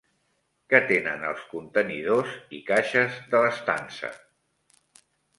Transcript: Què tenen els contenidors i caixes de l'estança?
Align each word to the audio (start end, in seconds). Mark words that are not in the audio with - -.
Què 0.73 0.77
tenen 0.91 1.25
els 1.31 1.41
contenidors 1.49 2.31
i 2.59 2.61
caixes 2.69 3.19
de 3.35 3.41
l'estança? 3.43 4.11